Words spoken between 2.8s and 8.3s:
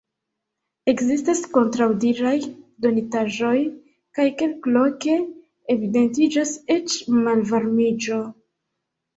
donitaĵoj, kaj kelkloke evidentiĝas eĉ malvarmiĝo.